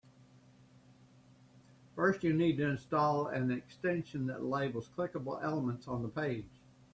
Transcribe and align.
First, 1.93 2.23
you 2.23 2.33
need 2.33 2.57
to 2.57 2.65
install 2.67 3.27
an 3.27 3.51
extension 3.51 4.25
that 4.25 4.43
labels 4.43 4.89
clickable 4.97 5.39
elements 5.43 5.87
on 5.87 6.01
the 6.01 6.09
page. 6.09 6.49